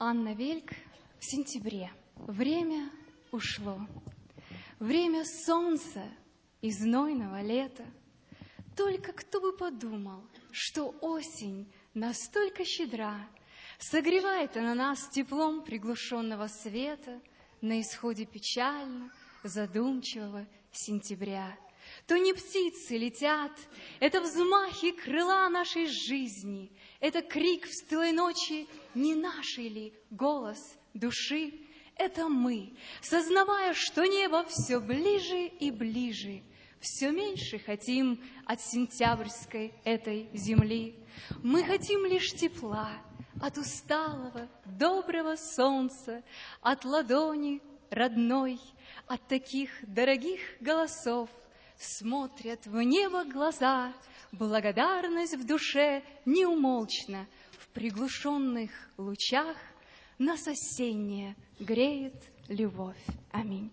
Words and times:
Анна 0.00 0.32
Вельк 0.32 0.70
в 1.18 1.24
сентябре. 1.24 1.90
Время 2.14 2.88
ушло. 3.32 3.80
Время 4.78 5.24
солнца 5.24 6.04
и 6.60 6.70
знойного 6.70 7.42
лета. 7.42 7.84
Только 8.76 9.12
кто 9.12 9.40
бы 9.40 9.52
подумал, 9.52 10.22
что 10.52 10.94
осень 11.00 11.66
настолько 11.94 12.64
щедра, 12.64 13.28
Согревает 13.80 14.56
она 14.56 14.74
нас 14.74 15.08
теплом 15.08 15.64
приглушенного 15.64 16.46
света 16.46 17.20
На 17.60 17.80
исходе 17.80 18.24
печально 18.24 19.12
задумчивого 19.42 20.46
сентября. 20.70 21.58
То 22.06 22.16
не 22.16 22.32
птицы 22.34 22.96
летят, 22.96 23.52
это 23.98 24.20
взмахи 24.20 24.92
крыла 24.92 25.48
нашей 25.48 25.86
жизни, 25.86 26.70
Это 27.00 27.22
крик 27.22 27.66
в 27.66 27.72
стылой 27.72 28.12
ночи, 28.12 28.66
не 28.94 29.14
нашей 29.14 29.68
ли 29.68 29.94
голос 30.10 30.76
души? 30.94 31.52
Это 31.94 32.28
мы, 32.28 32.76
сознавая, 33.02 33.74
что 33.74 34.04
небо 34.04 34.44
все 34.44 34.80
ближе 34.80 35.46
и 35.46 35.70
ближе, 35.70 36.42
Все 36.80 37.10
меньше 37.10 37.58
хотим 37.58 38.20
от 38.46 38.60
сентябрьской 38.60 39.74
этой 39.84 40.28
земли. 40.32 40.94
Мы 41.42 41.64
хотим 41.64 42.06
лишь 42.06 42.32
тепла 42.34 42.90
от 43.40 43.58
усталого, 43.58 44.48
доброго 44.64 45.34
солнца, 45.34 46.22
От 46.60 46.84
ладони 46.84 47.60
родной, 47.90 48.60
от 49.06 49.26
таких 49.26 49.70
дорогих 49.82 50.40
голосов 50.60 51.30
Смотрят 51.78 52.66
в 52.66 52.80
небо 52.82 53.24
глаза, 53.24 53.92
благодарность 54.32 55.36
в 55.36 55.46
душе 55.46 56.02
неумолчна, 56.24 57.26
В 57.58 57.68
приглушенных 57.68 58.70
лучах 58.96 59.56
нас 60.18 60.46
осенняя 60.48 61.36
греет 61.60 62.14
любовь. 62.48 62.96
Аминь. 63.30 63.70